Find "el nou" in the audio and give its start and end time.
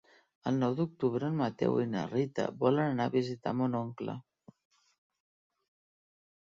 0.51-0.71